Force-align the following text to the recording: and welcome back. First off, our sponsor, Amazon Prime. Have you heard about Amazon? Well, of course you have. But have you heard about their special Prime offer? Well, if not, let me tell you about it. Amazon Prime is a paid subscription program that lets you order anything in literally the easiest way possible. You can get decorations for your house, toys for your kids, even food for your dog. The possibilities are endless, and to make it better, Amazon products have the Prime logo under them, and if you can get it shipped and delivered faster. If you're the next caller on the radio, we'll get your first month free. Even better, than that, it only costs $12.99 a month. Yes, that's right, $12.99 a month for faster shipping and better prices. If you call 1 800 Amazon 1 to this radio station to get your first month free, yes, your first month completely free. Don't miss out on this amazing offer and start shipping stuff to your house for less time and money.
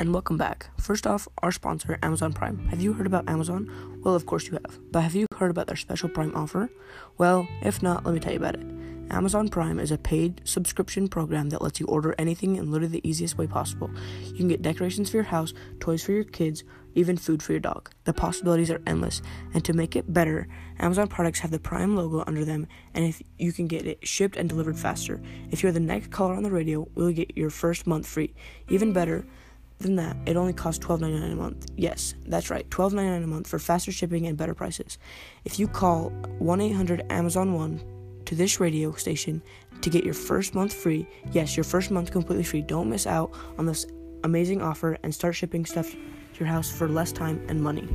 and 0.00 0.14
welcome 0.14 0.38
back. 0.38 0.70
First 0.80 1.06
off, 1.06 1.28
our 1.42 1.52
sponsor, 1.52 1.98
Amazon 2.02 2.32
Prime. 2.32 2.66
Have 2.68 2.80
you 2.80 2.94
heard 2.94 3.06
about 3.06 3.28
Amazon? 3.28 4.00
Well, 4.02 4.14
of 4.14 4.24
course 4.24 4.46
you 4.46 4.52
have. 4.52 4.78
But 4.90 5.02
have 5.02 5.14
you 5.14 5.26
heard 5.36 5.50
about 5.50 5.66
their 5.66 5.76
special 5.76 6.08
Prime 6.08 6.34
offer? 6.34 6.70
Well, 7.18 7.46
if 7.62 7.82
not, 7.82 8.06
let 8.06 8.14
me 8.14 8.20
tell 8.20 8.32
you 8.32 8.38
about 8.38 8.54
it. 8.56 8.69
Amazon 9.10 9.48
Prime 9.48 9.78
is 9.78 9.90
a 9.90 9.98
paid 9.98 10.40
subscription 10.44 11.08
program 11.08 11.50
that 11.50 11.62
lets 11.62 11.80
you 11.80 11.86
order 11.86 12.14
anything 12.18 12.56
in 12.56 12.70
literally 12.70 13.00
the 13.00 13.08
easiest 13.08 13.36
way 13.36 13.46
possible. 13.46 13.90
You 14.24 14.34
can 14.34 14.48
get 14.48 14.62
decorations 14.62 15.10
for 15.10 15.16
your 15.16 15.24
house, 15.24 15.52
toys 15.80 16.02
for 16.02 16.12
your 16.12 16.24
kids, 16.24 16.64
even 16.94 17.16
food 17.16 17.42
for 17.42 17.52
your 17.52 17.60
dog. 17.60 17.90
The 18.04 18.12
possibilities 18.12 18.70
are 18.70 18.82
endless, 18.86 19.22
and 19.54 19.64
to 19.64 19.72
make 19.72 19.96
it 19.96 20.12
better, 20.12 20.48
Amazon 20.78 21.08
products 21.08 21.40
have 21.40 21.50
the 21.50 21.58
Prime 21.58 21.96
logo 21.96 22.24
under 22.26 22.44
them, 22.44 22.66
and 22.94 23.04
if 23.04 23.22
you 23.38 23.52
can 23.52 23.66
get 23.66 23.86
it 23.86 24.06
shipped 24.06 24.36
and 24.36 24.48
delivered 24.48 24.78
faster. 24.78 25.20
If 25.50 25.62
you're 25.62 25.72
the 25.72 25.80
next 25.80 26.10
caller 26.10 26.34
on 26.34 26.42
the 26.42 26.50
radio, 26.50 26.88
we'll 26.94 27.12
get 27.12 27.36
your 27.36 27.50
first 27.50 27.86
month 27.86 28.06
free. 28.06 28.34
Even 28.68 28.92
better, 28.92 29.26
than 29.80 29.96
that, 29.96 30.16
it 30.26 30.36
only 30.36 30.52
costs 30.52 30.84
$12.99 30.84 31.32
a 31.32 31.36
month. 31.36 31.66
Yes, 31.76 32.14
that's 32.26 32.50
right, 32.50 32.68
$12.99 32.68 33.24
a 33.24 33.26
month 33.26 33.46
for 33.48 33.58
faster 33.58 33.90
shipping 33.90 34.26
and 34.26 34.36
better 34.36 34.54
prices. 34.54 34.98
If 35.44 35.58
you 35.58 35.66
call 35.66 36.10
1 36.38 36.60
800 36.60 37.06
Amazon 37.10 37.54
1 37.54 37.99
to 38.30 38.36
this 38.36 38.60
radio 38.60 38.92
station 38.92 39.42
to 39.80 39.90
get 39.90 40.04
your 40.04 40.14
first 40.14 40.54
month 40.54 40.72
free, 40.72 41.04
yes, 41.32 41.56
your 41.56 41.64
first 41.64 41.90
month 41.90 42.12
completely 42.12 42.44
free. 42.44 42.62
Don't 42.62 42.88
miss 42.88 43.04
out 43.04 43.32
on 43.58 43.66
this 43.66 43.86
amazing 44.22 44.62
offer 44.62 44.96
and 45.02 45.12
start 45.12 45.34
shipping 45.34 45.66
stuff 45.66 45.90
to 45.90 45.98
your 46.38 46.46
house 46.46 46.70
for 46.70 46.88
less 46.88 47.10
time 47.10 47.44
and 47.48 47.60
money. 47.60 47.88